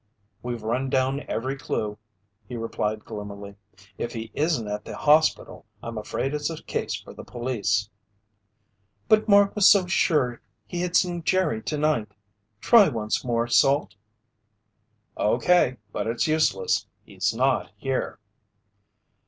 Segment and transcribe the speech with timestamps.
[0.41, 1.99] "We've run down every clue,"
[2.47, 3.57] he replied gloomily.
[3.99, 7.87] "If he isn't at the hospital, I'm afraid it's a case for the police."
[9.07, 12.13] "But Mark was so sure he had seen Jerry tonight.
[12.61, 13.93] Try once more, Salt."
[15.19, 16.87] "Okay, but it's useless.
[17.03, 18.17] He's not here."